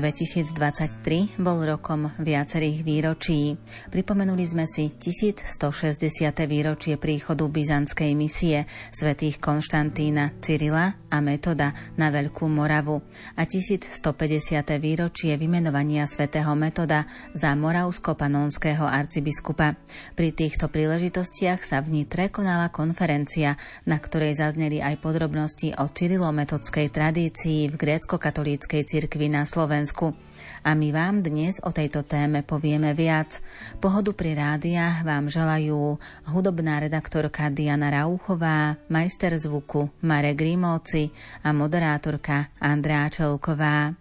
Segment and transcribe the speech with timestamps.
[0.00, 3.60] Rok 2023 bol rokom viacerých výročí.
[3.92, 5.44] Pripomenuli sme si 1160.
[6.48, 8.64] výročie príchodu byzantskej misie
[8.96, 13.04] svätých Konštantína, Cyrila a Metoda na Veľkú Moravu
[13.36, 14.00] a 1150.
[14.80, 17.04] výročie vymenovania svätého Metoda
[17.36, 19.76] za moravsko-panonského arcibiskupa.
[20.16, 26.88] Pri týchto príležitostiach sa v Nitre konala konferencia, na ktorej zazneli aj podrobnosti o cyrilometodskej
[26.88, 29.89] tradícii v grécko-katolíckej cirkvi na Slovensku.
[30.60, 33.40] A my vám dnes o tejto téme povieme viac.
[33.80, 35.96] Pohodu pri rádiách vám želajú
[36.28, 41.08] hudobná redaktorka Diana Rauchová, majster zvuku Marek Grimovci
[41.40, 43.99] a moderátorka Andrea Čelková.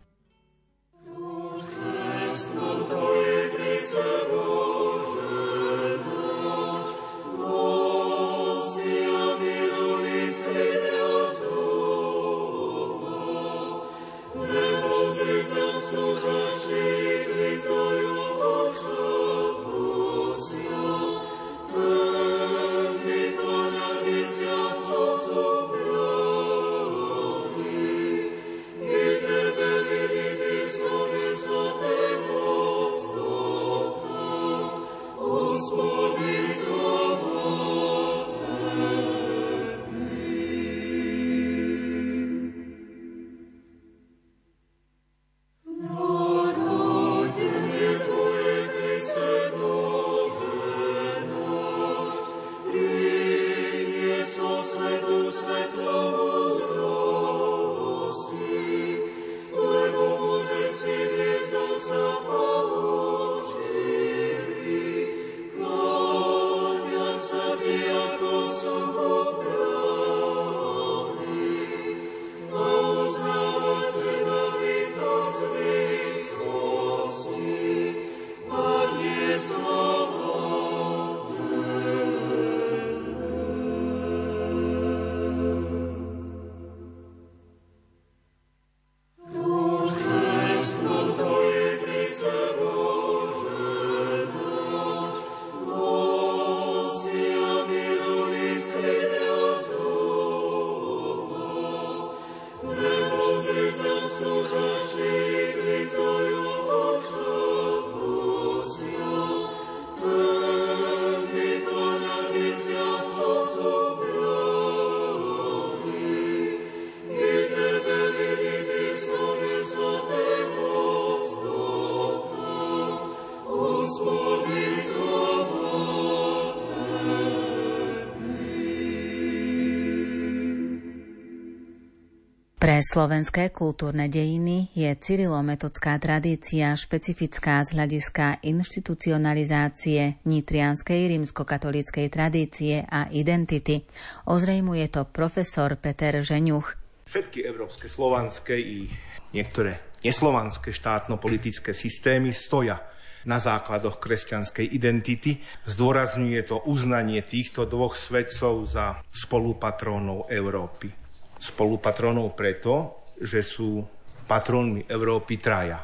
[132.69, 143.89] Slovenské kultúrne dejiny je cyrilometodská tradícia špecifická z hľadiska inštitucionalizácie nitrianskej rímskokatolíckej tradície a identity.
[144.29, 146.77] Ozrejmuje to profesor Peter Žeňuch.
[147.09, 148.85] Všetky európske, slovanské i
[149.33, 152.85] niektoré neslovanské štátno-politické systémy stoja
[153.25, 155.41] na základoch kresťanskej identity.
[155.65, 160.98] Zdôrazňuje to uznanie týchto dvoch svetcov za spolupatrónov Európy
[161.39, 163.81] spolupatronov preto, že sú
[164.27, 165.79] patrónmi Európy traja.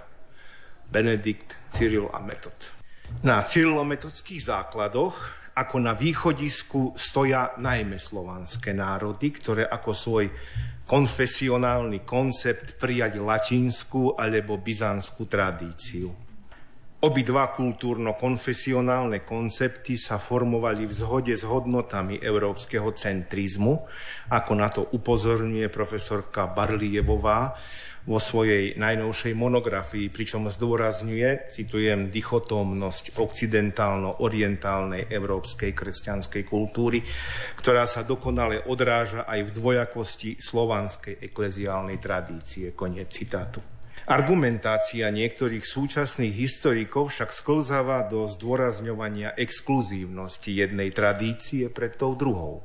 [0.85, 2.75] Benedikt, Cyril a Metod.
[3.25, 5.15] Na cyrilometodských základoch
[5.55, 10.25] ako na východisku stoja najmä slovanské národy, ktoré ako svoj
[10.85, 16.25] konfesionálny koncept prijať latinskú alebo byzantskú tradíciu.
[17.06, 23.86] Obidva kultúrno-konfesionálne koncepty sa formovali v zhode s hodnotami európskeho centrizmu,
[24.34, 27.54] ako na to upozorňuje profesorka Barlievová
[28.10, 37.06] vo svojej najnovšej monografii, pričom zdôrazňuje, citujem, dichotómnosť occidentálno-orientálnej európskej kresťanskej kultúry,
[37.54, 42.74] ktorá sa dokonale odráža aj v dvojakosti slovanskej ekleziálnej tradície.
[42.74, 43.75] Koniec citátu.
[44.06, 52.62] Argumentácia niektorých súčasných historikov však sklzáva do zdôrazňovania exkluzívnosti jednej tradície pred tou druhou.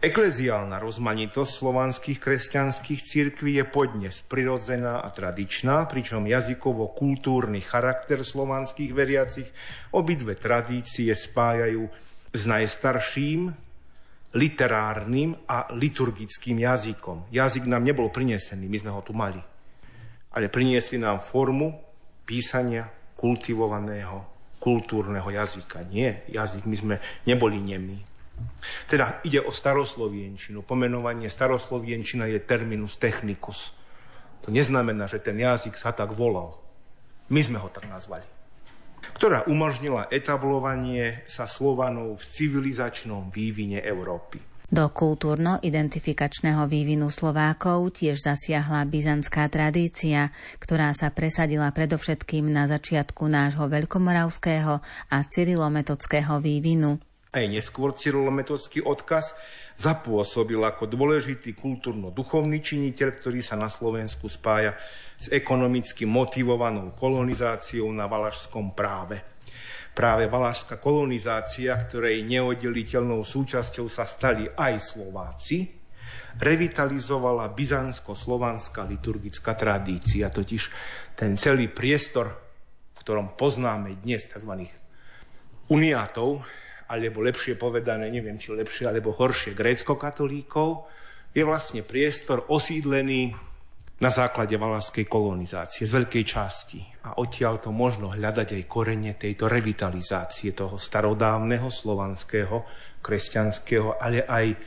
[0.00, 9.52] Ekleziálna rozmanitosť slovanských kresťanských cirkví je podnes prirodzená a tradičná, pričom jazykovo-kultúrny charakter slovanských veriacich
[9.92, 11.84] obidve tradície spájajú
[12.32, 13.52] s najstarším,
[14.32, 17.28] literárnym a liturgickým jazykom.
[17.28, 19.51] Jazyk nám nebol prinesený, my sme ho tu mali
[20.32, 21.76] ale priniesli nám formu
[22.24, 24.32] písania kultivovaného
[24.62, 25.82] kultúrneho jazyka.
[25.90, 26.94] Nie, jazyk, my sme
[27.26, 27.98] neboli nemí.
[28.86, 30.62] Teda ide o staroslovienčinu.
[30.62, 33.74] Pomenovanie staroslovienčina je terminus technicus.
[34.46, 36.58] To neznamená, že ten jazyk sa tak volal.
[37.30, 38.26] My sme ho tak nazvali.
[39.18, 44.38] Ktorá umožnila etablovanie sa Slovanov v civilizačnom vývine Európy.
[44.72, 53.68] Do kultúrno-identifikačného vývinu Slovákov tiež zasiahla byzantská tradícia, ktorá sa presadila predovšetkým na začiatku nášho
[53.68, 54.80] veľkomoravského
[55.12, 56.96] a cyrilometodského vývinu.
[57.36, 59.36] Aj neskôr cyrilometodský odkaz
[59.76, 64.72] zapôsobil ako dôležitý kultúrno-duchovný činiteľ, ktorý sa na Slovensku spája
[65.20, 69.31] s ekonomicky motivovanou kolonizáciou na valašskom práve.
[69.92, 75.68] Práve valašská kolonizácia, ktorej neoddeliteľnou súčasťou sa stali aj Slováci,
[76.40, 80.62] revitalizovala byzantsko-slovanská liturgická tradícia, totiž
[81.12, 82.32] ten celý priestor,
[82.96, 84.64] v ktorom poznáme dnes tzv.
[85.68, 86.40] uniátov,
[86.88, 90.88] alebo lepšie povedané, neviem či lepšie alebo horšie, grécko-katolíkov,
[91.36, 93.51] je vlastne priestor osídlený
[94.02, 96.82] na základe valašskej kolonizácie z veľkej časti.
[97.06, 102.66] A odtiaľ to možno hľadať aj korene tejto revitalizácie toho starodávneho slovanského,
[102.98, 104.58] kresťanského, ale aj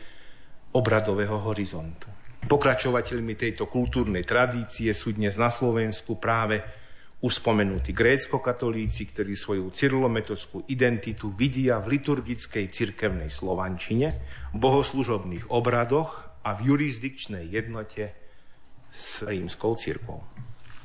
[0.72, 2.08] obradového horizontu.
[2.48, 6.64] Pokračovateľmi tejto kultúrnej tradície sú dnes na Slovensku práve
[7.20, 14.16] už spomenutí grécko-katolíci, ktorí svoju cyrilometodskú identitu vidia v liturgickej cirkevnej slovančine,
[14.56, 18.25] bohoslužobných obradoch a v jurisdikčnej jednote
[18.96, 20.24] s rímskou církvou.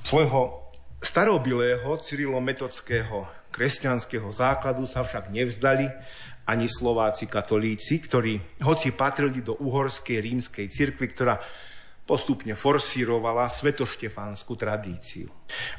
[0.03, 5.87] Svojho starobilého cyrilometodského kresťanského základu sa však nevzdali
[6.51, 11.39] ani Slováci katolíci, ktorí, hoci patrili do uhorskej rímskej cirkvi, ktorá
[12.03, 15.31] postupne forsírovala svetoštefánsku tradíciu.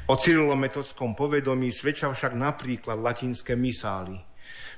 [0.08, 4.16] O cyrilometodskom povedomí svedčia však napríklad latinské misály,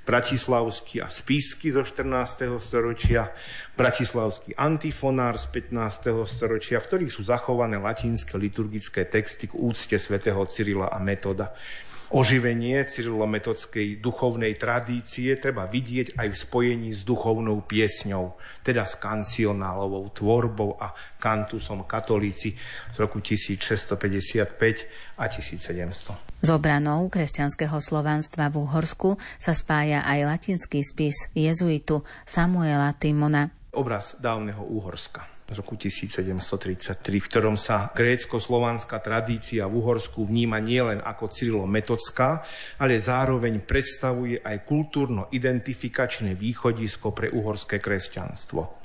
[0.04, 2.60] bratislavský a spisky zo 14.
[2.60, 3.32] storočia,
[3.72, 6.28] bratislavský antifonár z 15.
[6.28, 11.56] storočia, v ktorých sú zachované latinské liturgické texty k úcte svätého Cyrila a Metoda.
[12.14, 20.14] Oživenie cyrilometodskej duchovnej tradície treba vidieť aj v spojení s duchovnou piesňou, teda s kancionálovou
[20.14, 22.54] tvorbou a kantusom katolíci
[22.94, 26.46] z roku 1655 a 1700.
[26.46, 33.50] Z obranou kresťanského slovanstva v Uhorsku sa spája aj latinský spis jezuitu Samuela Timona.
[33.74, 41.04] Obraz dávneho Uhorska z roku 1733, v ktorom sa grécko-slovanská tradícia v Uhorsku vníma nielen
[41.04, 42.40] ako cyrilo-metodská,
[42.80, 48.80] ale zároveň predstavuje aj kultúrno-identifikačné východisko pre uhorské kresťanstvo.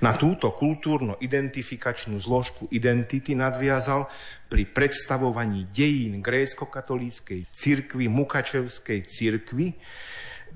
[0.00, 4.08] Na túto kultúrno-identifikačnú zložku identity nadviazal
[4.48, 9.76] pri predstavovaní dejín grécko-katolíckej cirkvy, Mukačevskej cirkvy,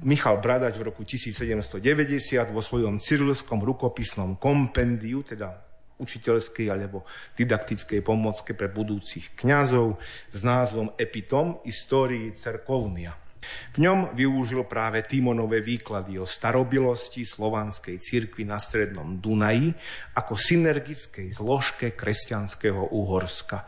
[0.00, 1.78] Michal Bradač v roku 1790
[2.50, 5.52] vo svojom cyrilskom rukopisnom kompendiu, teda
[6.02, 7.06] učiteľskej alebo
[7.38, 10.02] didaktickej pomocke pre budúcich kňazov
[10.34, 13.21] s názvom Epitom Histórii cerkovnia.
[13.72, 19.74] V ňom využil práve Timonové výklady o starobilosti slovanskej cirkvi na strednom Dunaji
[20.16, 23.66] ako synergickej zložke kresťanského Uhorska.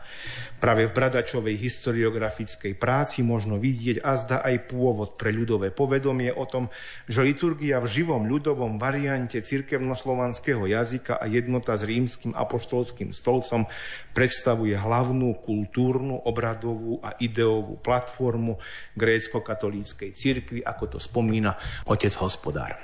[0.61, 6.71] Práve v Bradačovej historiografickej práci možno vidieť azda aj pôvod pre ľudové povedomie o tom,
[7.05, 13.67] že liturgia v živom ľudovom variante cirkevnoslovanského jazyka a jednota s rímským apoštolským stolcom
[14.15, 18.57] predstavuje hlavnú kultúrnu, obradovú a ideovú platformu
[18.95, 21.57] grécko-katolíckej katolíckej cirkvi, ako to spomína
[21.89, 22.77] otec hospodár.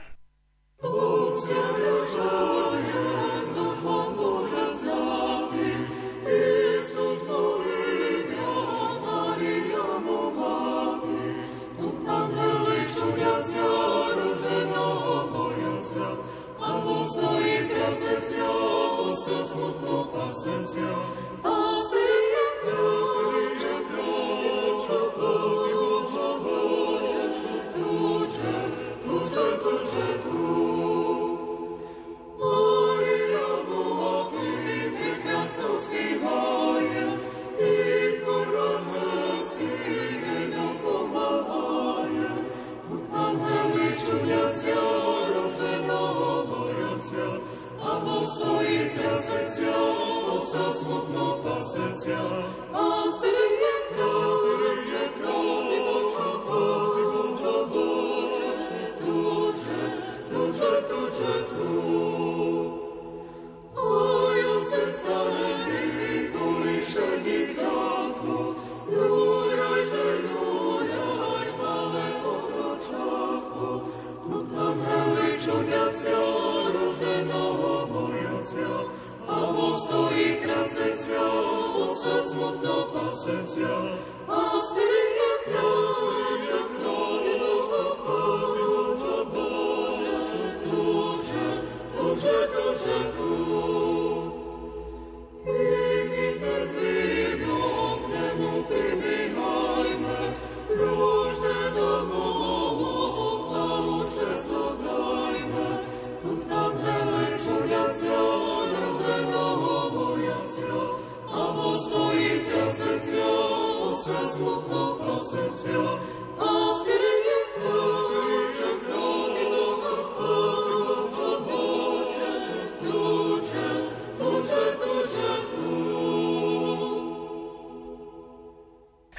[16.61, 17.61] a postoji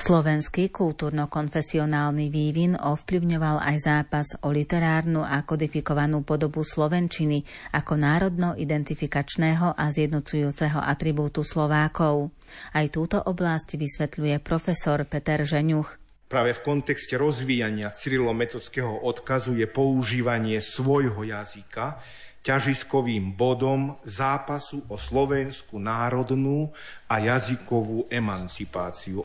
[0.03, 9.85] Slovenský kultúrno-konfesionálny vývin ovplyvňoval aj zápas o literárnu a kodifikovanú podobu slovenčiny ako národno-identifikačného a
[9.95, 12.35] zjednocujúceho atribútu Slovákov.
[12.75, 16.03] Aj túto oblasť vysvetľuje profesor Peter Žeňuch.
[16.27, 22.03] Práve v kontexte rozvíjania cyrilometodského odkazu je používanie svojho jazyka
[22.43, 26.75] ťažiskovým bodom zápasu o slovenskú národnú
[27.07, 29.23] a jazykovú emancipáciu.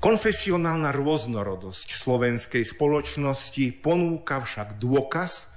[0.00, 5.48] Konfesionálna rôznorodosť slovenskej spoločnosti ponúka však dôkaz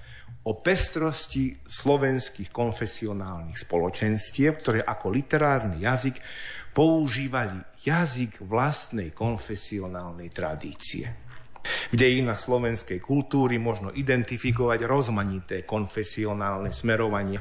[0.48, 6.24] o pestrosti slovenských konfesionálnych spoločenstiev, ktoré ako literárny jazyk
[6.72, 11.27] používali jazyk vlastnej konfesionálnej tradície.
[11.92, 17.40] V dejinách slovenskej kultúry možno identifikovať rozmanité konfesionálne smerovania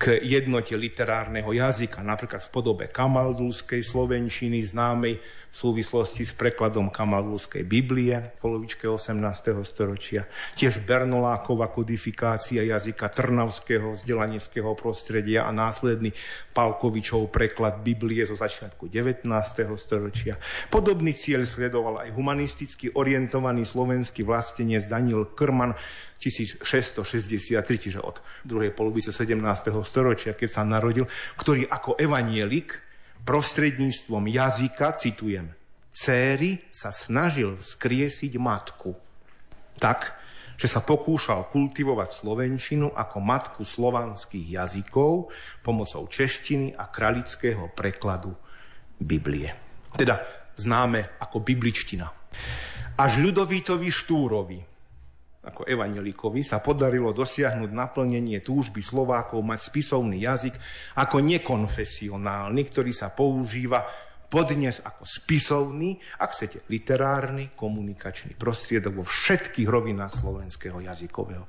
[0.00, 7.66] k jednote literárneho jazyka, napríklad v podobe kamaldulskej slovenčiny, známej v súvislosti s prekladom kamaldulskej
[7.66, 9.18] Biblie v polovičke 18.
[9.66, 10.30] storočia.
[10.54, 16.14] Tiež Bernoláková kodifikácia jazyka trnavského vzdelaneckého prostredia a následný
[16.54, 19.26] Palkovičov preklad Biblie zo začiatku 19.
[19.74, 20.38] storočia.
[20.70, 25.74] Podobný cieľ sledoval aj humanisticky orientovaný slovenský vlastenec Daniel Krman
[26.20, 29.34] 1663, čiže od druhej polovice 17.
[29.82, 31.08] storočia, keď sa narodil,
[31.40, 32.89] ktorý ako evanielik
[33.24, 35.52] prostredníctvom jazyka, citujem,
[35.90, 38.96] céry sa snažil skriesiť matku
[39.80, 40.20] tak,
[40.60, 45.32] že sa pokúšal kultivovať slovenčinu ako matku slovanských jazykov
[45.64, 48.36] pomocou češtiny a kralického prekladu
[49.00, 49.56] Biblie.
[49.96, 50.20] Teda
[50.60, 52.12] známe ako bibličtina.
[53.00, 54.60] Až Ľudovítovi Štúrovi
[55.50, 60.54] ako evangelikovi sa podarilo dosiahnuť naplnenie túžby Slovákov mať spisovný jazyk
[60.96, 63.82] ako nekonfesionálny, ktorý sa používa
[64.30, 71.44] podnes ako spisovný, ak chcete, literárny, komunikačný prostriedok vo všetkých rovinách slovenského jazykového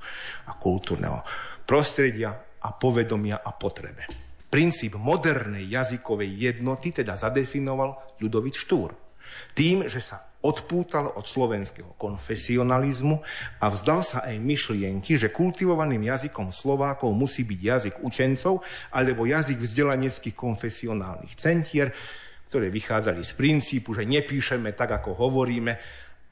[0.50, 1.22] a kultúrneho
[1.62, 4.10] prostredia a povedomia a potrebe.
[4.50, 8.92] Princíp modernej jazykovej jednoty teda zadefinoval Ľudovit Štúr.
[9.56, 13.22] Tým, že sa odpútal od slovenského konfesionalizmu
[13.62, 19.62] a vzdal sa aj myšlienky, že kultivovaným jazykom Slovákov musí byť jazyk učencov alebo jazyk
[19.62, 21.94] vzdelaneckých konfesionálnych centier,
[22.50, 25.72] ktoré vychádzali z princípu, že nepíšeme tak, ako hovoríme,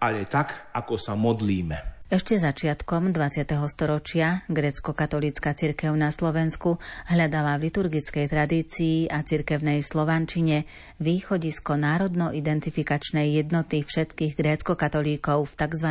[0.03, 2.00] ale tak, ako sa modlíme.
[2.11, 3.47] Ešte začiatkom 20.
[3.71, 10.67] storočia grecko-katolícka cirkev na Slovensku hľadala v liturgickej tradícii a cirkevnej slovančine
[10.99, 15.89] východisko národno-identifikačnej jednoty všetkých grécko-katolíkov v tzv.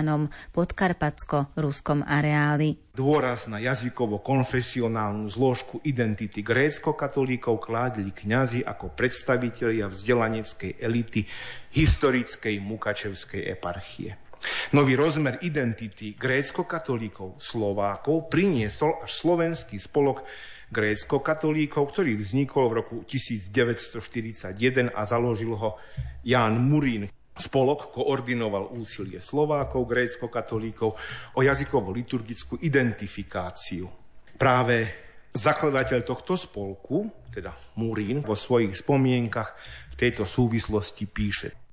[0.51, 2.75] podkarpatsko-ruskom areáli.
[2.91, 11.23] Dôraz na jazykovo-konfesionálnu zložku identity grécko-katolíkov kládli kňazi ako predstavitelia vzdelaneckej elity
[11.71, 14.28] historickej Mukačevskej eparchie.
[14.71, 20.23] Nový rozmer identity grécko-katolíkov Slovákov priniesol až slovenský spolok
[20.69, 25.81] grécko-katolíkov, ktorý vznikol v roku 1941 a založil ho
[26.21, 27.09] Ján Murín.
[27.39, 30.91] Spolok koordinoval úsilie Slovákov, grécko-katolíkov
[31.33, 33.87] o jazykovo-liturgickú identifikáciu.
[34.35, 34.91] Práve
[35.31, 39.55] zakladateľ tohto spolku, teda Murín, vo svojich spomienkach
[39.91, 41.49] v tejto súvislosti píše–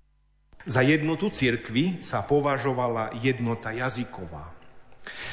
[0.67, 4.53] za jednotu cirkvy sa považovala jednota jazyková.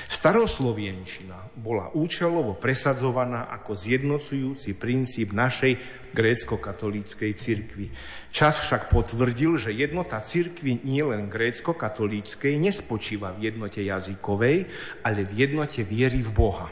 [0.05, 5.81] Staroslovienčina bola účelovo presadzovaná ako zjednocujúci princíp našej
[6.13, 7.89] grécko-katolíckej cirkvi.
[8.29, 14.69] Čas však potvrdil, že jednota cirkvi nielen grécko-katolíckej nespočíva v jednote jazykovej,
[15.01, 16.69] ale v jednote viery v Boha.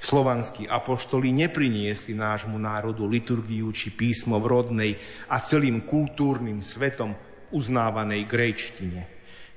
[0.00, 4.92] Slovanskí apoštoli nepriniesli nášmu národu liturgiu či písmo v rodnej
[5.28, 7.12] a celým kultúrnym svetom
[7.52, 9.02] uznávanej grejčtine.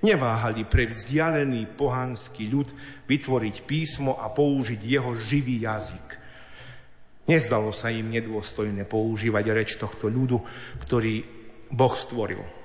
[0.03, 2.67] Neváhali pre vzdialený pohanský ľud
[3.07, 6.07] vytvoriť písmo a použiť jeho živý jazyk.
[7.23, 10.43] Nezdalo sa im nedôstojné používať reč tohto ľudu,
[10.83, 11.23] ktorý
[11.71, 12.62] Boh stvoril.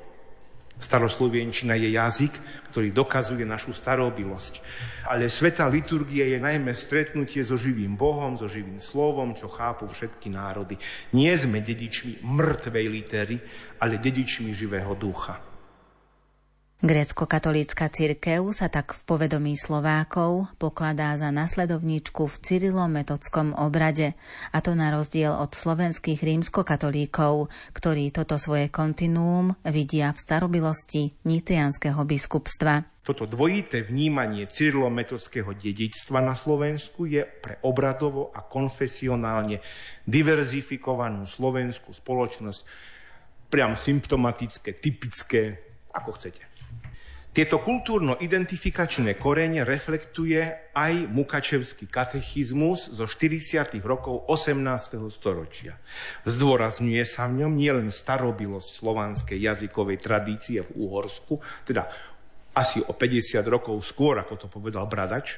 [0.79, 2.35] Staroslovienčina je jazyk,
[2.71, 4.63] ktorý dokazuje našu starobilosť.
[5.11, 10.31] Ale sveta liturgia je najmä stretnutie so živým Bohom, so živým slovom, čo chápu všetky
[10.31, 10.79] národy.
[11.19, 13.37] Nie sme dedičmi mŕtvej litery,
[13.83, 15.48] ale dedičmi živého ducha.
[16.79, 24.15] Grécko-katolícka cirkev sa tak v povedomí Slovákov pokladá za nasledovníčku v cyrilometodskom obrade,
[24.55, 31.99] a to na rozdiel od slovenských rímskokatolíkov, ktorí toto svoje kontinuum vidia v starobilosti nitrianského
[31.99, 33.03] biskupstva.
[33.03, 39.59] Toto dvojité vnímanie cyrilometodského dedičstva na Slovensku je pre obradovo a konfesionálne
[40.07, 42.63] diverzifikovanú slovenskú spoločnosť
[43.51, 45.59] priam symptomatické, typické,
[45.91, 46.48] ako chcete.
[47.29, 53.69] Tieto kultúrno-identifikačné korene reflektuje aj Mukačevský katechizmus zo 40.
[53.85, 54.57] rokov 18.
[55.13, 55.77] storočia.
[56.25, 61.37] Zdôrazňuje sa v ňom nielen starobilosť slovanskej jazykovej tradície v Úhorsku,
[61.69, 61.93] teda
[62.57, 65.37] asi o 50 rokov skôr, ako to povedal Bradač,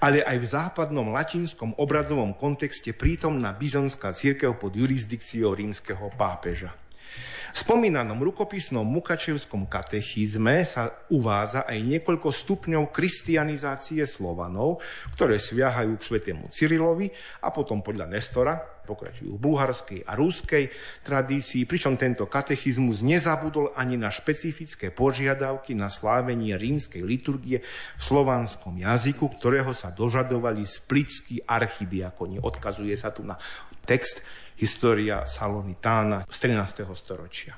[0.00, 6.85] ale aj v západnom latinskom obradovom kontexte prítomná byzantská církev pod jurisdikciou rímskeho pápeža.
[7.56, 14.84] V spomínanom rukopisnom Mukačevskom katechizme sa uvádza aj niekoľko stupňov kristianizácie Slovanov,
[15.16, 17.08] ktoré sviahajú k svetému Cyrilovi
[17.40, 20.68] a potom podľa Nestora pokračujú v bulharskej a rúskej
[21.00, 28.84] tradícii, pričom tento katechizmus nezabudol ani na špecifické požiadavky na slávenie rímskej liturgie v slovanskom
[28.84, 32.36] jazyku, ktorého sa dožadovali splitskí archidiakoni.
[32.36, 33.40] Odkazuje sa tu na
[33.88, 34.20] text
[34.58, 36.84] história Salonitána z 13.
[36.94, 37.54] storočia.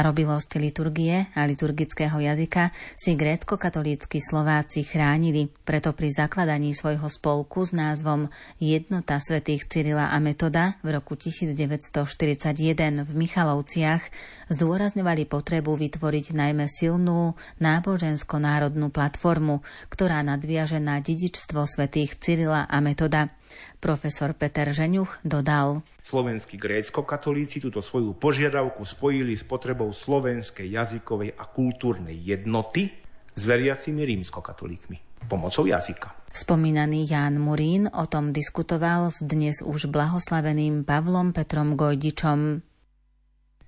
[0.00, 7.76] Starobilosť liturgie a liturgického jazyka si grécko-katolícky Slováci chránili, preto pri zakladaní svojho spolku s
[7.76, 14.08] názvom Jednota svätých Cyrila a Metoda v roku 1941 v Michalovciach
[14.48, 19.60] zdôrazňovali potrebu vytvoriť najmä silnú nábožensko-národnú platformu,
[19.92, 23.28] ktorá nadviaže na dedičstvo svätých Cyrila a Metoda–
[23.78, 25.82] Profesor Peter Žeňuch dodal.
[26.04, 32.90] Slovenskí grécko-katolíci túto svoju požiadavku spojili s potrebou slovenskej jazykovej a kultúrnej jednoty
[33.34, 36.10] s veriacimi rímsko-katolíkmi pomocou jazyka.
[36.30, 42.62] Spomínaný Ján Murín o tom diskutoval s dnes už blahoslaveným Pavlom Petrom Gojdičom.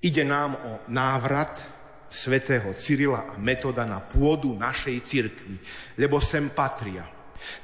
[0.02, 1.62] Ide nám o návrat
[2.10, 5.56] svätého Cyrila a Metoda na pôdu našej cirkvi,
[5.98, 7.06] lebo sem patria.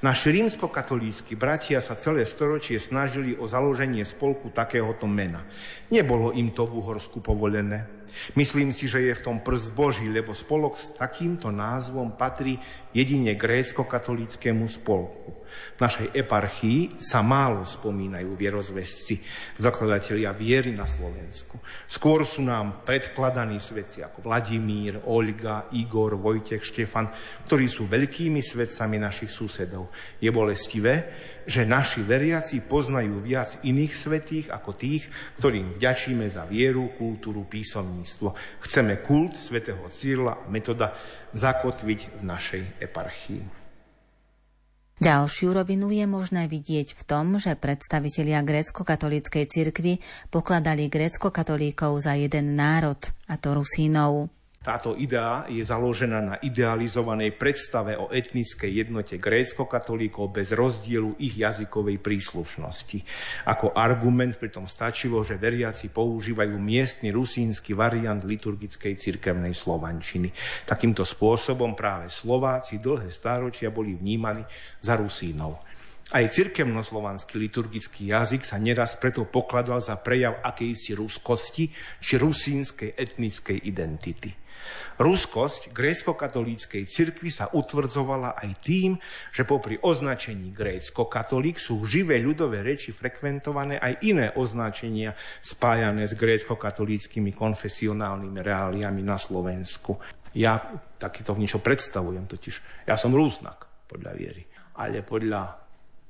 [0.00, 5.42] Naši rímskokatolícky bratia sa celé storočie snažili o založenie spolku takéhoto mena.
[5.90, 7.97] Nebolo im to v Uhorsku povolené.
[8.36, 12.60] Myslím si, že je v tom prst Boží, lebo spolok s takýmto názvom patrí
[12.92, 15.38] jedine grécko-katolíckému spolku.
[15.48, 19.18] V našej eparchii sa málo spomínajú vierozvesci,
[19.58, 21.58] zakladatelia viery na Slovensku.
[21.86, 27.10] Skôr sú nám predkladaní svedci ako Vladimír, Olga, Igor, Vojtech, Štefan,
[27.48, 29.90] ktorí sú veľkými svedcami našich susedov.
[30.22, 30.94] Je bolestivé,
[31.48, 35.08] že naši veriaci poznajú viac iných svetých ako tých,
[35.40, 38.36] ktorým vďačíme za vieru, kultúru, písomníctvo.
[38.60, 40.92] Chceme kult svätého Cyrila a metoda
[41.32, 43.42] zakotviť v našej eparchii.
[44.98, 52.58] Ďalšiu rovinu je možné vidieť v tom, že predstavitelia grécko-katolíckej cirkvi pokladali grécko-katolíkov za jeden
[52.58, 52.98] národ,
[53.30, 54.37] a to Rusínov.
[54.58, 62.02] Táto idea je založená na idealizovanej predstave o etnickej jednote grécko-katolíkov bez rozdielu ich jazykovej
[62.02, 62.98] príslušnosti.
[63.46, 70.34] Ako argument pritom stačilo, že veriaci používajú miestny rusínsky variant liturgickej cirkevnej slovančiny.
[70.66, 74.42] Takýmto spôsobom práve Slováci dlhé stáročia boli vnímaní
[74.82, 75.64] za Rusínov.
[76.08, 81.68] Aj cirkevnoslovanský liturgický jazyk sa neraz preto pokladal za prejav akejsi ruskosti
[82.00, 84.47] či rusínskej etnickej identity.
[84.98, 88.98] Ruskosť grécko-katolíckej cirkvi sa utvrdzovala aj tým,
[89.30, 96.18] že popri označení grécko-katolík sú v živé ľudové reči frekventované aj iné označenia spájané s
[96.18, 99.96] grécko-katolíckými konfesionálnymi reáliami na Slovensku.
[100.34, 100.58] Ja
[100.98, 102.84] takýto niečo predstavujem totiž.
[102.90, 104.42] Ja som rúsnak podľa viery,
[104.76, 105.56] ale podľa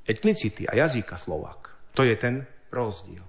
[0.08, 1.92] etnicity a jazyka Slovák.
[1.92, 2.40] To je ten
[2.72, 3.27] rozdiel.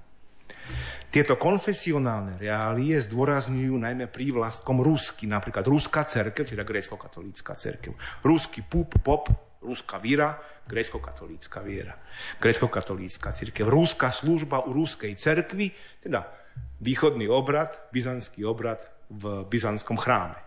[1.09, 7.97] Tieto konfesionálne reálie zdôrazňujú najmä prívlastkom rusky, napríklad ruská cerkev, teda grécko-katolícka cerkev.
[8.21, 9.25] Ruský pup, pop,
[9.65, 10.37] ruská víra,
[10.69, 11.97] grécko-katolícka viera.
[12.37, 13.65] Grécko-katolícka cirkev.
[13.65, 15.73] Rúska služba u ruskej cerkvy,
[16.05, 16.29] teda
[16.77, 20.37] východný obrad, byzantský obrad v byzantskom chráme.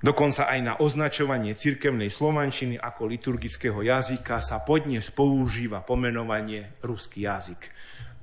[0.00, 7.68] Dokonca aj na označovanie cirkevnej slovančiny ako liturgického jazyka sa podnes používa pomenovanie ruský jazyk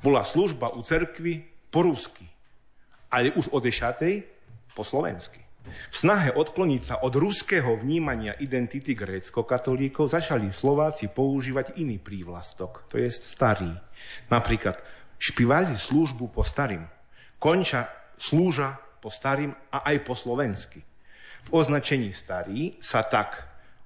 [0.01, 2.25] bola služba u cerkvy po rusky,
[3.09, 4.23] ale už od dešatej
[4.73, 5.41] po slovensky.
[5.67, 12.95] V snahe odkloniť sa od ruského vnímania identity grécko-katolíkov začali Slováci používať iný prívlastok, to
[12.95, 13.75] je starý.
[14.31, 14.79] Napríklad
[15.19, 16.87] špivali službu po starým,
[17.35, 20.79] konča slúža po starým a aj po slovensky.
[21.47, 23.43] V označení starý sa tak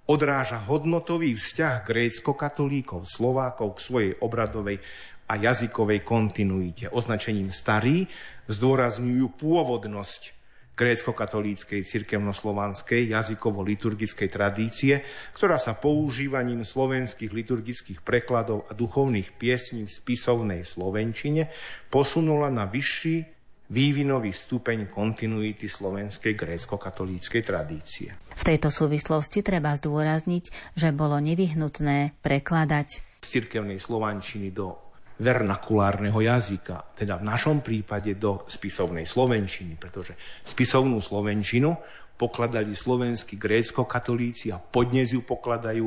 [0.09, 4.81] odráža hodnotový vzťah grécko-katolíkov, Slovákov k svojej obradovej
[5.31, 6.91] a jazykovej kontinuite.
[6.91, 8.03] Označením starý
[8.51, 10.35] zdôrazňujú pôvodnosť
[10.75, 14.93] grécko-katolíckej cirkevnoslovanskej jazykovo-liturgickej tradície,
[15.31, 21.47] ktorá sa používaním slovenských liturgických prekladov a duchovných piesní v spisovnej slovenčine
[21.87, 23.39] posunula na vyšší
[23.71, 28.11] vývinový stupeň kontinuity slovenskej grécko-katolíckej tradície.
[28.35, 32.87] V tejto súvislosti treba zdôrazniť, že bolo nevyhnutné prekladať
[33.21, 34.90] z cirkevnej slovančiny do
[35.21, 41.77] vernakulárneho jazyka, teda v našom prípade do spisovnej slovenčiny, pretože spisovnú slovenčinu
[42.17, 45.85] pokladali slovenskí grécko-katolíci a podnes ju pokladajú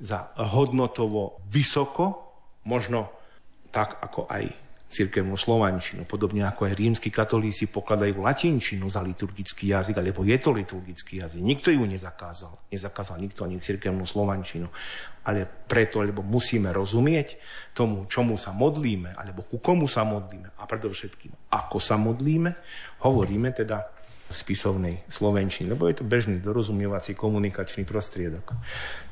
[0.00, 2.28] za hodnotovo vysoko,
[2.68, 3.08] možno
[3.72, 6.06] tak ako aj cirkevnú slovančinu.
[6.06, 11.40] Podobne ako aj rímsky katolíci pokladajú latinčinu za liturgický jazyk, alebo je to liturgický jazyk.
[11.42, 12.70] Nikto ju nezakázal.
[12.70, 14.70] Nezakázal nikto ani cirkevnú slovančinu.
[15.24, 17.40] Ale preto, lebo musíme rozumieť
[17.72, 22.52] tomu, čomu sa modlíme, alebo ku komu sa modlíme a predovšetkým, ako sa modlíme,
[23.00, 23.93] hovoríme teda
[24.32, 28.56] spisovnej slovenčiny, lebo je to bežný dorozumievací komunikačný prostriedok.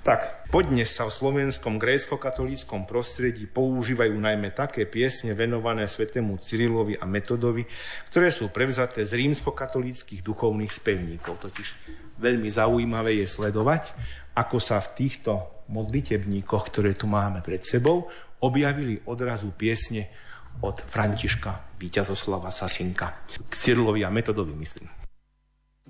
[0.01, 7.05] Tak, podnes sa v slovenskom grécko-katolíckom prostredí používajú najmä také piesne venované svetému Cyrilovi a
[7.05, 7.68] Metodovi,
[8.09, 11.44] ktoré sú prevzaté z rímsko-katolíckých duchovných spevníkov.
[11.44, 11.68] Totiž
[12.16, 13.92] veľmi zaujímavé je sledovať,
[14.33, 18.09] ako sa v týchto modlitebníkoch, ktoré tu máme pred sebou,
[18.40, 20.09] objavili odrazu piesne
[20.61, 23.25] od Františka Víťazoslava Sasinka.
[23.29, 25.01] K Cyrilovi a Metodovi, myslím.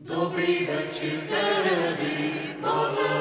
[0.02, 3.11] Dobrý večer tebi, Pane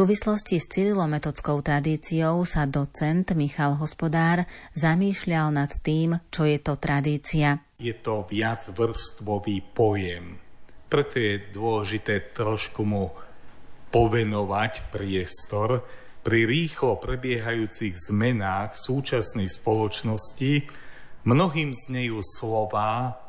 [0.00, 7.60] súvislosti s cyrilometodskou tradíciou sa docent Michal Hospodár zamýšľal nad tým, čo je to tradícia.
[7.76, 10.40] Je to viac vrstvový pojem.
[10.88, 13.12] Preto je dôležité trošku mu
[13.92, 15.84] povenovať priestor
[16.24, 20.64] pri rýchlo prebiehajúcich zmenách súčasnej spoločnosti.
[21.28, 23.20] Mnohým znejú slova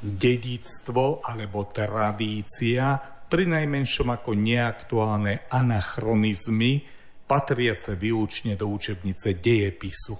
[0.00, 6.86] dedictvo alebo tradícia pri najmenšom ako neaktuálne anachronizmy,
[7.26, 10.14] patriace výlučne do učebnice dejepisu.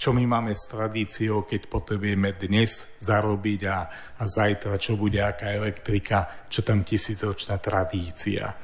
[0.00, 3.78] Čo my máme s tradíciou, keď potrebujeme dnes zarobiť a,
[4.16, 8.56] a zajtra, čo bude aká elektrika, čo tam tisícročná tradícia.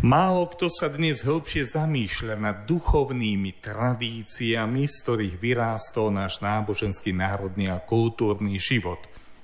[0.00, 7.68] Málo kto sa dnes hĺbšie zamýšľa nad duchovnými tradíciami, z ktorých vyrástol náš náboženský, národný
[7.68, 9.00] a kultúrny život.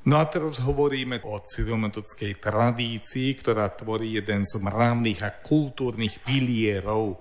[0.09, 7.21] No a teraz hovoríme o cyrometodskej tradícii, ktorá tvorí jeden z mravných a kultúrnych pilierov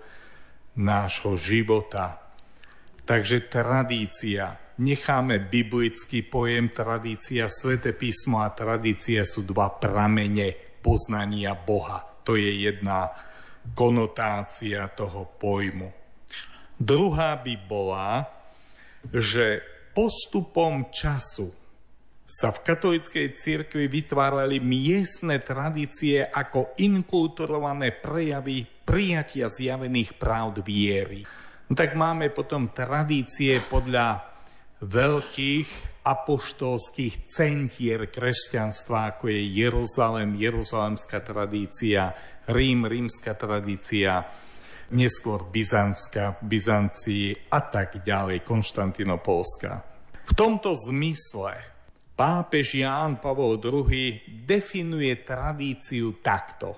[0.80, 2.16] nášho života.
[3.04, 4.56] Takže tradícia.
[4.80, 12.00] Necháme biblický pojem tradícia, sveté písmo a tradícia sú dva pramene poznania Boha.
[12.24, 13.12] To je jedna
[13.76, 15.92] konotácia toho pojmu.
[16.80, 18.24] Druhá by bola,
[19.12, 19.60] že
[19.92, 21.67] postupom času
[22.28, 31.24] sa v katolíckej cirkvi vytvárali miestne tradície ako inkulturované prejavy prijatia zjavených pravd viery.
[31.72, 34.28] No tak máme potom tradície podľa
[34.84, 42.12] veľkých apoštolských centier kresťanstva, ako je Jeruzalem, jeruzalemská tradícia,
[42.48, 44.24] Rím, rímska tradícia,
[44.96, 49.72] neskôr Byzantská, Byzancii a tak ďalej, Konštantinopolská.
[50.28, 51.77] V tomto zmysle
[52.18, 56.74] Pápež Ján Pavol II definuje tradíciu takto.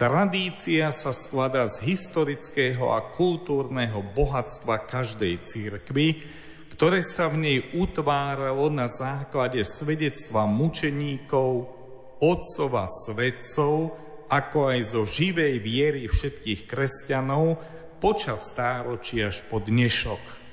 [0.00, 6.24] Tradícia sa skladá z historického a kultúrneho bohatstva každej církvy,
[6.72, 11.68] ktoré sa v nej utváralo na základe svedectva mučeníkov,
[12.16, 13.92] otcov a svedcov,
[14.32, 17.60] ako aj zo živej viery všetkých kresťanov
[18.00, 20.43] počas stáročí až po dnešok.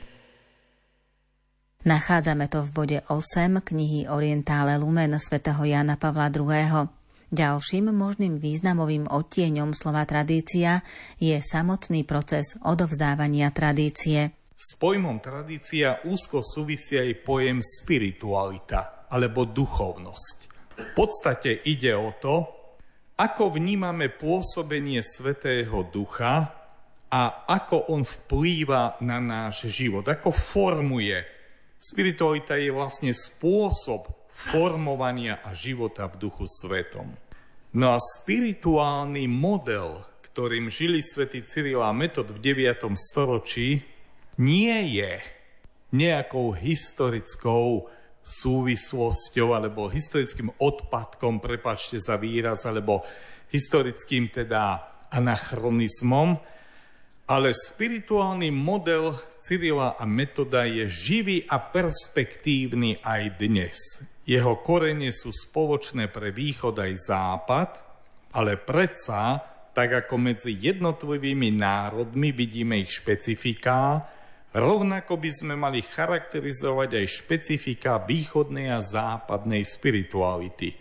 [1.81, 6.85] Nachádzame to v bode 8 knihy Orientále Lumen svätého Jana Pavla II.
[7.33, 10.85] Ďalším možným významovým odtieňom slova tradícia
[11.17, 14.29] je samotný proces odovzdávania tradície.
[14.53, 20.37] S pojmom tradícia úzko súvisia aj pojem spiritualita alebo duchovnosť.
[20.77, 22.45] V podstate ide o to,
[23.17, 26.45] ako vnímame pôsobenie Svetého Ducha
[27.09, 31.40] a ako on vplýva na náš život, ako formuje
[31.81, 37.09] Spiritualita je vlastne spôsob formovania a života v duchu svetom.
[37.73, 42.85] No a spirituálny model, ktorým žili svätý Cyril a Metod v 9.
[42.93, 43.81] storočí,
[44.37, 45.25] nie je
[45.89, 47.89] nejakou historickou
[48.21, 53.01] súvislosťou alebo historickým odpadkom, prepačte za výraz, alebo
[53.49, 56.37] historickým teda anachronizmom,
[57.31, 63.79] Ale spirituálny model Cyrila a Metoda je živý a perspektívny aj dnes.
[64.27, 67.69] Jeho korene sú spoločné pre východ aj západ,
[68.35, 69.39] ale predsa,
[69.71, 74.11] tak ako medzi jednotlivými národmi vidíme ich špecifiká,
[74.51, 80.75] rovnako by sme mali charakterizovať aj špecifika východnej a západnej spirituality.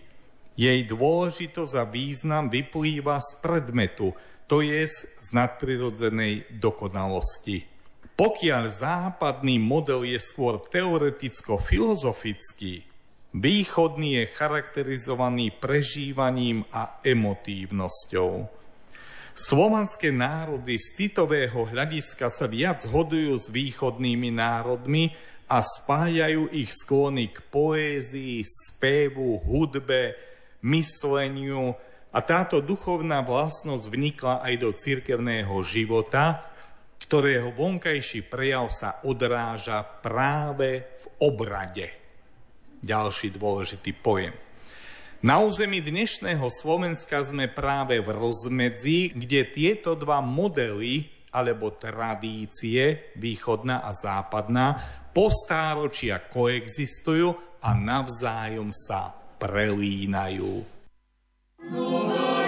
[0.58, 4.10] Jej dôležitosť a význam vyplýva z predmetu–
[4.50, 7.70] to je z nadprirodzenej dokonalosti.
[8.18, 12.82] Pokiaľ západný model je skôr teoreticko-filozofický,
[13.30, 18.50] východný je charakterizovaný prežívaním a emotívnosťou.
[19.38, 25.14] Slovanské národy z citového hľadiska sa viac hodujú s východnými národmi
[25.46, 30.18] a spájajú ich sklony k poézii, spevu, hudbe,
[30.66, 31.78] mysleniu,
[32.10, 36.50] a táto duchovná vlastnosť vnikla aj do cirkevného života,
[37.00, 41.86] ktorého vonkajší prejav sa odráža práve v obrade.
[42.82, 44.34] Ďalší dôležitý pojem.
[45.20, 53.84] Na území dnešného Slovenska sme práve v rozmedzi, kde tieto dva modely alebo tradície, východná
[53.84, 54.80] a západná,
[55.12, 60.79] postáročia koexistujú a navzájom sa prelínajú.
[61.72, 62.39] Lord.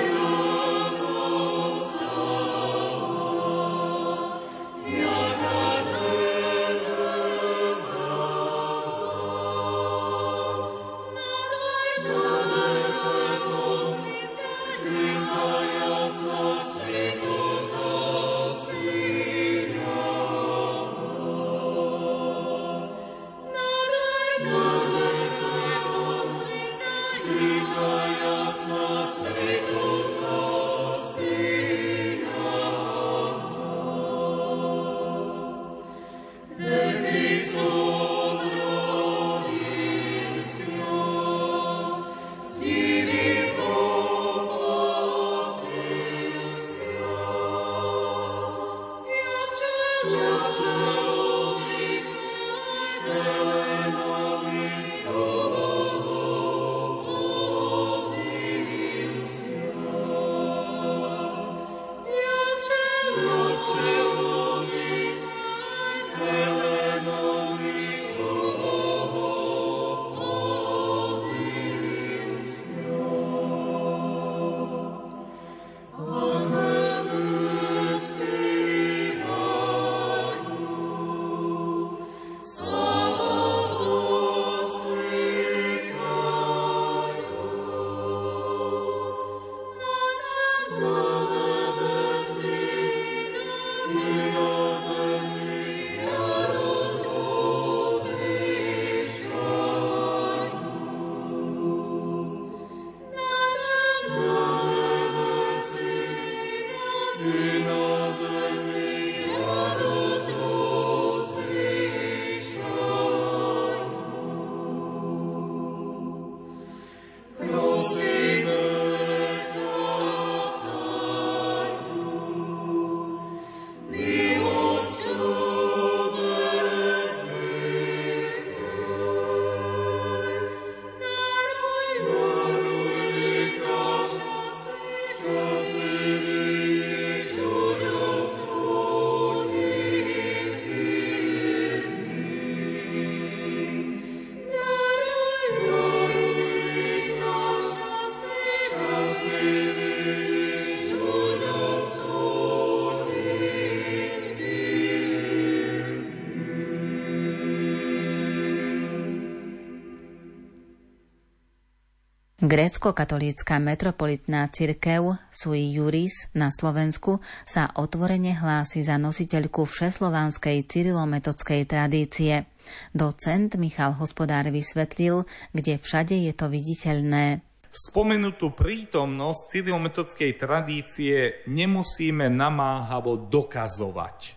[162.52, 172.44] Grécko-katolícka metropolitná cirkev sui juris na Slovensku sa otvorene hlási za nositeľku všeslovanskej cyrilometodskej tradície.
[172.92, 175.24] Docent Michal Hospodár vysvetlil,
[175.56, 177.40] kde všade je to viditeľné.
[177.72, 184.36] Spomenutú prítomnosť cyrilometodskej tradície nemusíme namáhavo dokazovať.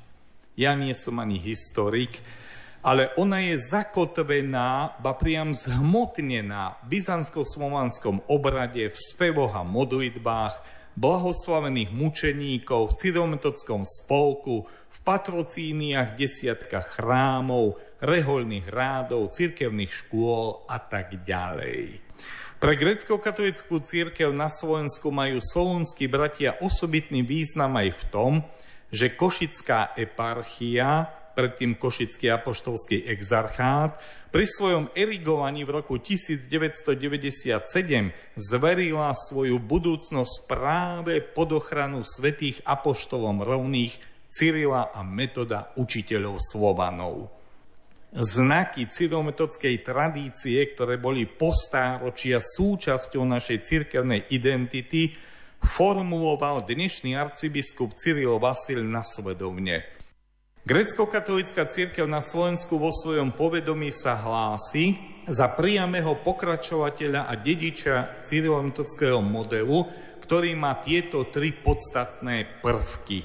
[0.56, 2.24] Ja nie som ani historik,
[2.86, 10.62] ale ona je zakotvená, ba priam zhmotnená v byzantsko-slovanskom obrade, v spevoch a modlitbách,
[10.94, 21.26] blahoslavených mučeníkov, v cyrilometodskom spolku, v patrocíniach desiatka chrámov, rehoľných rádov, cirkevných škôl a tak
[21.26, 22.06] ďalej.
[22.62, 28.34] Pre grecko-katolickú církev na Slovensku majú solúnsky bratia osobitný význam aj v tom,
[28.94, 34.00] že Košická eparchia, predtým Košický apoštolský exarchát,
[34.36, 37.56] pri svojom erigovaní v roku 1997
[38.36, 43.96] zverila svoju budúcnosť práve pod ochranu svetých apoštolom rovných
[44.28, 47.32] Cyrila a Metoda učiteľov Slovanov.
[48.12, 55.16] Znaky cyrometodskej tradície, ktoré boli postáročia súčasťou našej cirkevnej identity,
[55.64, 59.95] formuloval dnešný arcibiskup Cyril Vasil nasledovne.
[60.66, 64.98] Grecko-katolická církev na Slovensku vo svojom povedomí sa hlási
[65.30, 69.86] za priamého pokračovateľa a dediča cyrilometodského modelu,
[70.26, 73.22] ktorý má tieto tri podstatné prvky.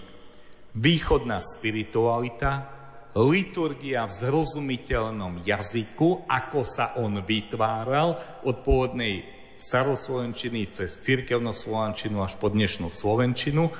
[0.77, 2.69] Východná spiritualita,
[3.17, 9.25] liturgia v zrozumiteľnom jazyku, ako sa on vytváral od pôvodnej
[9.57, 13.73] staroslovenčiny cez cirkevnoslovenčinu až po dnešnú slovenčinu,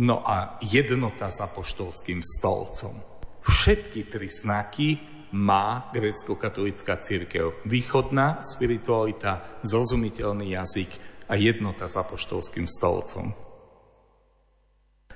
[0.00, 2.96] No a jednota s apoštolským stolcom.
[3.44, 4.96] Všetky tri znaky
[5.36, 7.60] má grécko-katolická církev.
[7.68, 10.90] Východná spiritualita, zrozumiteľný jazyk
[11.28, 13.36] a jednota s apoštolským stolcom.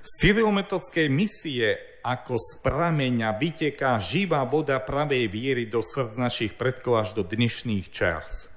[0.05, 7.01] Z cyrilometodskej misie ako z prameňa vyteká živá voda pravej viery do srdc našich predkov
[7.01, 8.53] až do dnešných čas.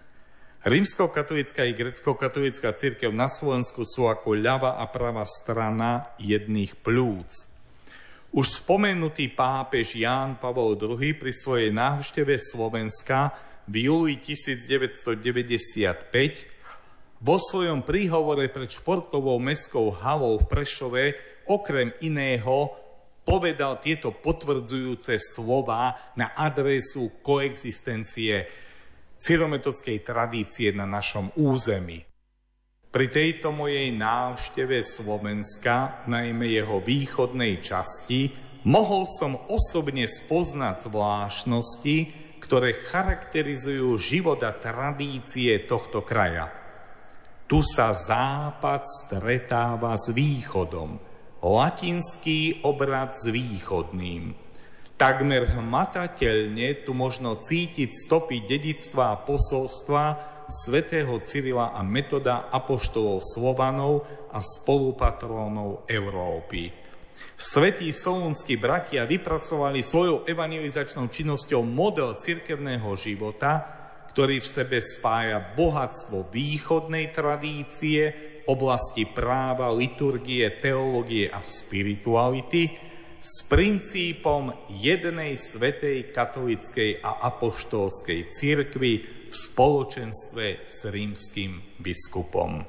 [0.68, 7.48] Rímsko-katolická i grecko-katolická církev na Slovensku sú ako ľava a pravá strana jedných plúc.
[8.36, 13.32] Už spomenutý pápež Ján Pavol II pri svojej návšteve Slovenska
[13.64, 16.04] v júli 1995
[17.24, 21.04] vo svojom príhovore pred športovou mestskou halou v Prešove
[21.48, 22.76] okrem iného
[23.24, 28.68] povedal tieto potvrdzujúce slova na adresu koexistencie
[29.18, 32.06] cyrometodskej tradície na našom území.
[32.88, 38.32] Pri tejto mojej návšteve Slovenska, najmä jeho východnej časti,
[38.64, 41.98] mohol som osobne spoznať zvláštnosti,
[42.40, 46.48] ktoré charakterizujú život a tradície tohto kraja.
[47.48, 51.00] Tu sa západ stretáva s východom,
[51.44, 54.32] latinský obrad s východným–
[54.98, 60.04] Takmer hmatateľne tu možno cítiť stopy dedictva a posolstva
[60.50, 66.74] svätého Cyrila a metoda apoštolov Slovanov a spolupatrónov Európy.
[67.38, 73.70] Svetí solúnsky bratia vypracovali svojou evangelizačnou činnosťou model cirkevného života,
[74.10, 78.18] ktorý v sebe spája bohatstvo východnej tradície,
[78.50, 82.87] oblasti práva, liturgie, teológie a spirituality,
[83.22, 88.94] s princípom jednej svetej katolickej a apoštolskej cirkvi
[89.28, 92.64] v spoločenstve s rímským biskupom.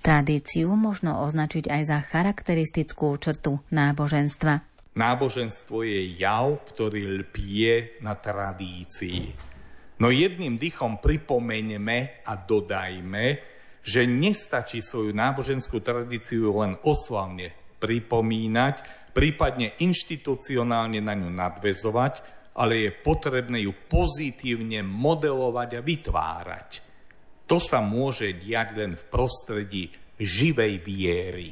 [0.00, 4.64] Tradíciu možno označiť aj za charakteristickú črtu náboženstva.
[4.96, 9.36] Náboženstvo je jav, ktorý lpie na tradícii.
[10.00, 13.44] No jedným dychom pripomeneme a dodajme,
[13.84, 22.14] že nestačí svoju náboženskú tradíciu len oslavne pripomínať, prípadne inštitucionálne na ňu nadvezovať,
[22.60, 26.70] ale je potrebné ju pozitívne modelovať a vytvárať.
[27.48, 31.50] To sa môže diať len v prostredí živej viery.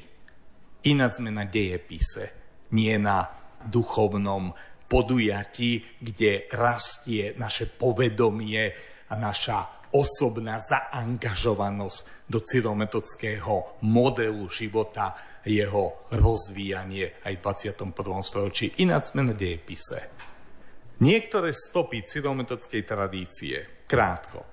[0.86, 2.30] Ináč sme na dejepise,
[2.76, 3.26] nie na
[3.64, 4.54] duchovnom
[4.86, 8.62] podujatí, kde rastie naše povedomie
[9.10, 15.16] a naša osobná zaangažovanosť do cyrometodského modelu života
[15.48, 17.94] jeho rozvíjanie aj v 21.
[18.20, 18.66] storočí.
[18.84, 20.12] Ináč sme na dejepise.
[20.98, 23.86] Niektoré stopy cyrometodskej tradície.
[23.86, 24.44] Krátko.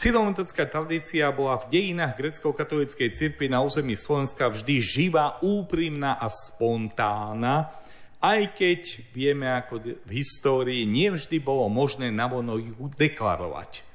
[0.00, 7.68] Cyrilometodská tradícia bola v dejinách grecko-katolíckej cirkvi na území Slovenska vždy živá, úprimná a spontánna,
[8.16, 8.80] aj keď
[9.12, 13.89] vieme, ako v histórii nevždy bolo možné navono ju deklarovať.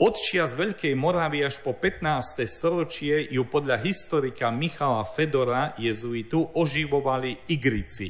[0.00, 2.48] Od čias Veľkej Moravy až po 15.
[2.48, 8.08] storočie ju podľa historika Michala Fedora jezuitu oživovali igrici,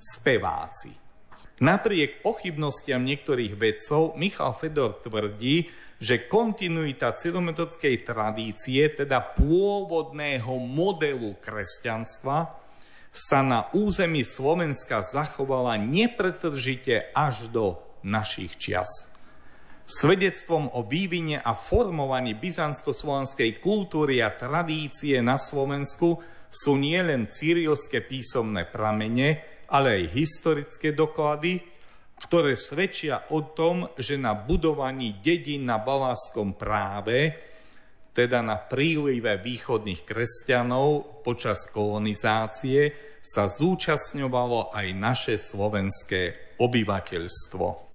[0.00, 0.88] speváci.
[1.60, 5.68] Napriek pochybnostiam niektorých vedcov Michal Fedor tvrdí,
[6.00, 12.56] že kontinuita cyrometodskej tradície, teda pôvodného modelu kresťanstva,
[13.12, 19.07] sa na území Slovenska zachovala nepretržite až do našich čias.
[19.88, 26.20] Svedectvom o vývine a formovaní byzantsko-slovanskej kultúry a tradície na Slovensku
[26.52, 29.40] sú nielen cyrilské písomné pramene,
[29.72, 31.64] ale aj historické doklady,
[32.20, 37.48] ktoré svedčia o tom, že na budovaní dedín na Baláskom práve
[38.12, 42.92] teda na prílive východných kresťanov počas kolonizácie,
[43.24, 47.87] sa zúčastňovalo aj naše slovenské obyvateľstvo.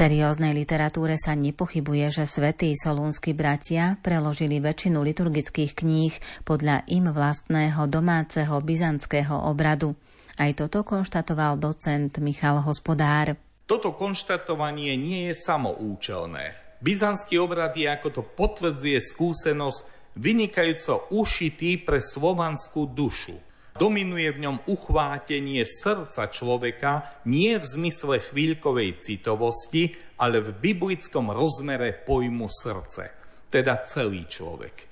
[0.00, 6.16] Serióznej literatúre sa nepochybuje, že svätí solúnsky bratia preložili väčšinu liturgických kníh
[6.48, 9.92] podľa im vlastného domáceho byzantského obradu.
[10.40, 13.36] Aj toto konštatoval docent Michal Hospodár.
[13.68, 16.56] Toto konštatovanie nie je samoučelné.
[16.80, 19.80] Byzantský obrad je, ako to potvrdzuje skúsenosť,
[20.16, 23.49] vynikajúco ušitý pre slovanskú dušu.
[23.78, 31.94] Dominuje v ňom uchvátenie srdca človeka nie v zmysle chvíľkovej citovosti, ale v biblickom rozmere
[31.94, 33.14] pojmu srdce,
[33.48, 34.90] teda celý človek.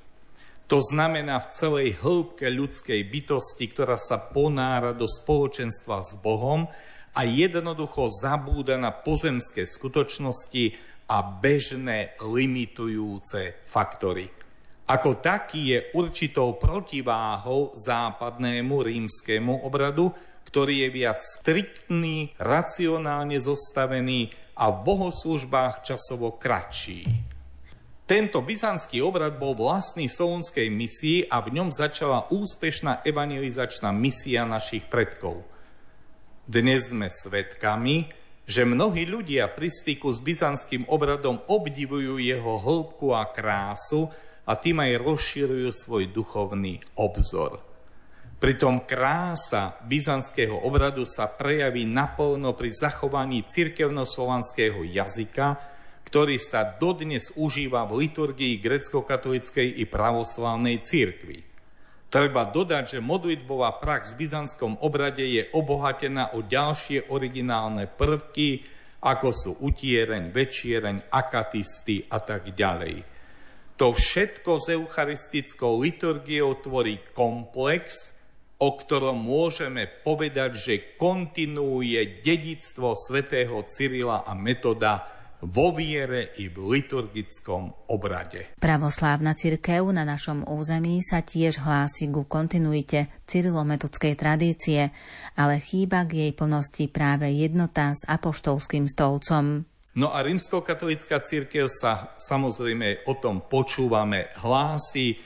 [0.68, 6.68] To znamená v celej hĺbke ľudskej bytosti, ktorá sa ponára do spoločenstva s Bohom
[7.16, 10.76] a jednoducho zabúda na pozemské skutočnosti
[11.08, 14.37] a bežné limitujúce faktory.
[14.88, 20.16] Ako taký je určitou protiváhou západnému rímskému obradu,
[20.48, 27.04] ktorý je viac striktný, racionálne zostavený a v bohoslužbách časovo kratší.
[28.08, 34.88] Tento byzantský obrad bol vlastný solunskej misii a v ňom začala úspešná evangelizačná misia našich
[34.88, 35.44] predkov.
[36.48, 38.08] Dnes sme svedkami,
[38.48, 44.08] že mnohí ľudia pri styku s byzantským obradom obdivujú jeho hĺbku a krásu,
[44.48, 47.60] a tým aj rozširujú svoj duchovný obzor.
[48.38, 55.58] Pritom krása byzantského obradu sa prejaví naplno pri zachovaní cirkevnoslovanského jazyka,
[56.06, 61.44] ktorý sa dodnes užíva v liturgii grecko-katolíckej i pravoslávnej cirkvi.
[62.08, 68.64] Treba dodať, že modlitbová prax v byzantskom obrade je obohatená o ďalšie originálne prvky,
[69.04, 73.17] ako sú utiereň, večiereň, akatisty a tak ďalej.
[73.78, 78.10] To všetko s eucharistickou liturgiou tvorí komplex,
[78.58, 85.06] o ktorom môžeme povedať, že kontinuuje dedictvo svätého Cyrila a Metoda
[85.46, 88.58] vo viere i v liturgickom obrade.
[88.58, 94.90] Pravoslávna cirkev na našom území sa tiež hlási ku kontinuite cyrilometodskej tradície,
[95.38, 99.62] ale chýba k jej plnosti práve jednota s apoštolským stolcom.
[99.98, 105.18] No a rímskokatolická církev sa samozrejme o tom počúvame, hlási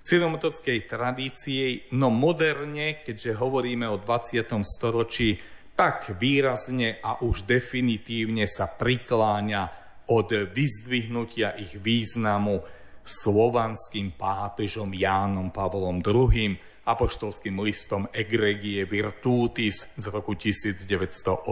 [0.00, 4.40] cyromotockej tradície, no moderne, keďže hovoríme o 20.
[4.64, 5.36] storočí,
[5.76, 9.62] tak výrazne a už definitívne sa prikláňa
[10.08, 12.64] od vyzdvihnutia ich významu
[13.04, 16.56] slovanským pápežom Jánom Pavlom II,
[16.86, 21.42] apoštolským listom Egregie Virtutis z roku 1980.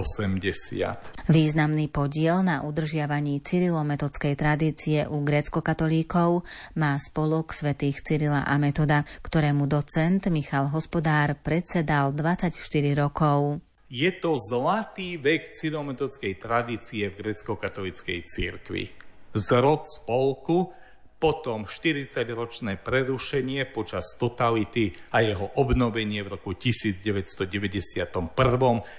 [1.27, 6.47] Významný podiel na udržiavaní cyrilometodskej tradície u grécko-katolíkov
[6.79, 12.55] má spolok svätých Cyrila a Metoda, ktorému docent Michal Hospodár predsedal 24
[12.95, 13.59] rokov.
[13.91, 18.91] Je to zlatý vek cyrilometodskej tradície v grecko-katolíckej cirkvi.
[19.35, 20.71] Zrod spolku
[21.19, 28.13] potom 40-ročné prerušenie počas totality a jeho obnovenie v roku 1991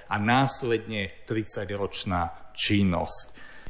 [0.10, 3.26] a následne 30-ročná činnosť.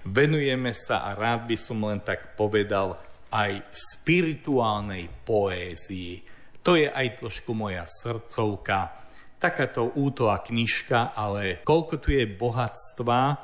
[0.05, 3.01] Venujeme sa, a rád by som len tak povedal,
[3.33, 6.21] aj spirituálnej poézii.
[6.61, 9.03] To je aj trošku moja srdcovka,
[9.41, 13.35] takáto útola knižka, ale koľko tu je bohatstva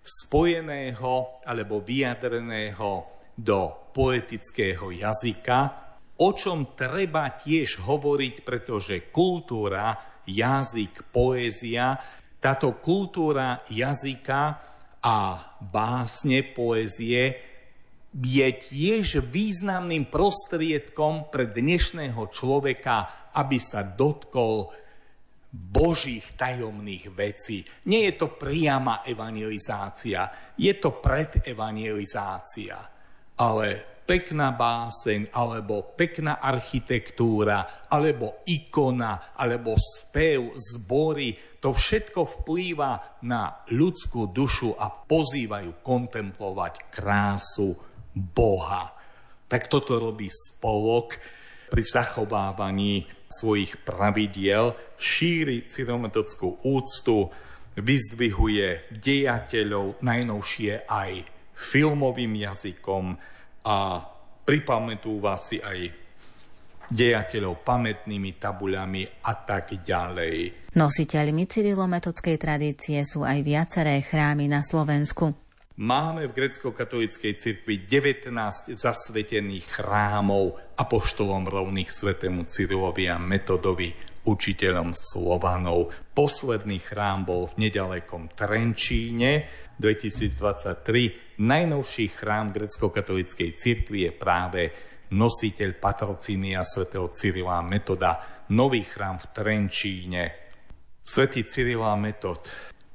[0.00, 3.04] spojeného alebo vyjadreného
[3.36, 5.58] do poetického jazyka,
[6.20, 11.96] o čom treba tiež hovoriť, pretože kultúra, jazyk, poézia,
[12.40, 14.42] táto kultúra jazyka
[15.00, 15.16] a
[15.60, 17.48] básne, poézie
[18.10, 24.74] je tiež významným prostriedkom pre dnešného človeka, aby sa dotkol
[25.50, 27.66] božích tajomných vecí.
[27.86, 32.99] Nie je to priama evangelizácia, je to predevangelizácia
[33.40, 43.64] ale pekná báseň, alebo pekná architektúra, alebo ikona, alebo spev, zbory, to všetko vplýva na
[43.70, 47.78] ľudskú dušu a pozývajú kontemplovať krásu
[48.12, 48.92] Boha.
[49.46, 51.16] Tak toto robí spolok
[51.70, 57.30] pri zachovávaní svojich pravidiel, šíri cyrometodskú úctu,
[57.78, 61.29] vyzdvihuje dejateľov, najnovšie aj
[61.60, 63.04] filmovým jazykom
[63.68, 63.76] a
[64.48, 65.92] pripamätúva si aj
[66.90, 70.66] dejateľov pamätnými tabuľami a tak ďalej.
[70.74, 75.30] Nositeľmi cyrilometodskej tradície sú aj viaceré chrámy na Slovensku.
[75.80, 78.28] Máme v grecko-katolíckej cirkvi 19
[78.74, 83.88] zasvetených chrámov apoštolom rovných svetému Cyrilovi a Metodovi,
[84.28, 85.94] učiteľom Slovanov.
[86.12, 89.48] Posledný chrám bol v nedalekom Trenčíne
[89.80, 94.62] 2023 najnovší chrám grecko-katolíckej cirkvi je práve
[95.16, 100.24] nositeľ patrocínia svätého Cyrila Metoda, nový chrám v Trenčíne.
[101.00, 102.44] Svetý Cyrila Metod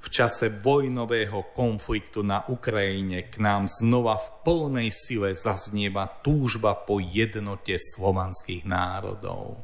[0.05, 7.01] v čase vojnového konfliktu na Ukrajine k nám znova v plnej sile zaznieva túžba po
[7.01, 9.57] jednote slovanských národov.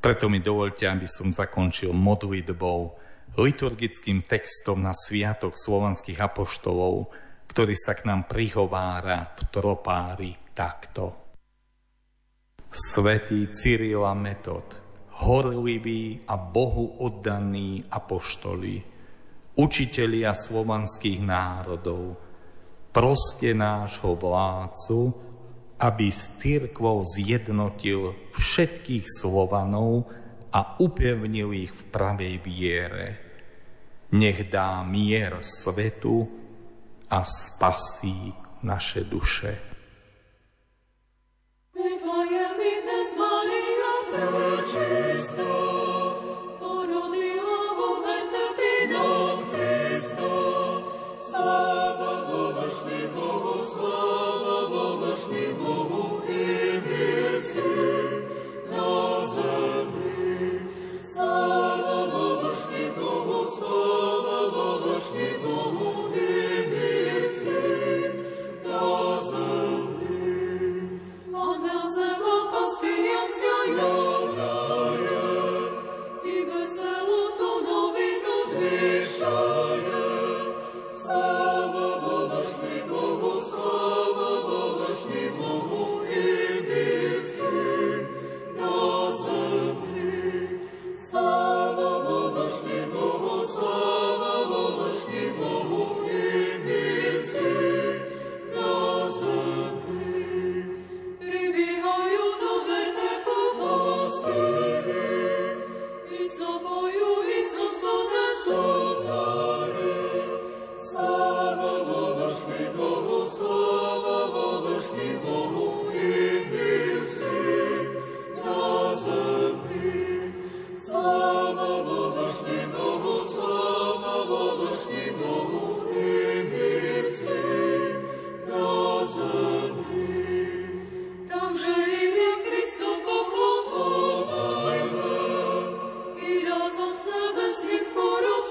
[0.00, 2.96] Preto mi dovolte, aby som zakončil modlitbou
[3.36, 7.08] liturgickým textom na sviatok slovanských apoštolov,
[7.48, 11.16] ktorý sa k nám prihovára v tropári takto.
[12.72, 13.52] Svetý
[14.00, 14.68] a Metod,
[15.20, 18.80] horliví a Bohu oddaní apoštoli,
[19.60, 22.16] učitelia slovanských národov,
[22.92, 25.12] proste nášho vládcu,
[25.80, 30.08] aby s církvou zjednotil všetkých Slovanov
[30.52, 33.06] a upevnil ich v pravej viere.
[34.12, 36.28] Nech dá mier svetu
[37.08, 38.32] a spasí
[38.62, 39.52] naše duše.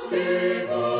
[0.01, 0.90] spiewa.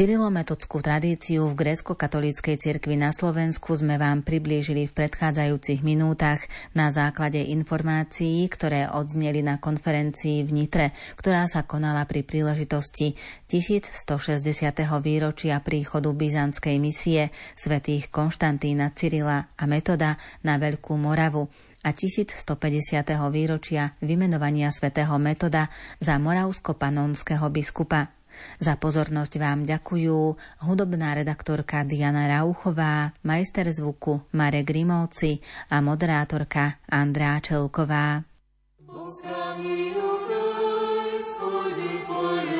[0.00, 6.40] Cyrilometodskú tradíciu v grécko-katolíckej cirkvi na Slovensku sme vám priblížili v predchádzajúcich minútach
[6.72, 10.86] na základe informácií, ktoré odzneli na konferencii v Nitre,
[11.20, 13.12] ktorá sa konala pri príležitosti
[13.44, 14.40] 1160.
[15.04, 21.44] výročia príchodu byzantskej misie svätých Konštantína Cyrila a Metoda na Veľkú Moravu
[21.84, 22.48] a 1150.
[23.28, 25.68] výročia vymenovania svätého Metoda
[26.00, 28.19] za moravsko-panonského biskupa.
[28.60, 30.18] Za pozornosť vám ďakujú
[30.64, 35.40] hudobná redaktorka Diana Rauchová, majster zvuku Marek Grimovci
[35.72, 38.22] a moderátorka Andrá Čelková.
[42.10, 42.59] Il